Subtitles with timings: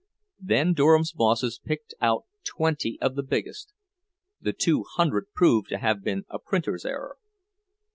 [0.41, 3.71] Then Durham's bosses picked out twenty of the biggest;
[4.41, 7.17] the "two hundred" proved to have been a printer's error.